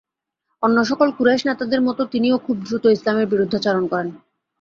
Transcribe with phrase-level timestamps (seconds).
[0.63, 4.09] অন্যসকল Quraysh নেতাদের মতো তিনিও খুব দ্রুত ইসলামের বিরুদ্ধাচরণ করেন।